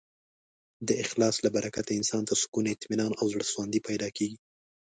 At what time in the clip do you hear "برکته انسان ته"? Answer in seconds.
1.55-2.33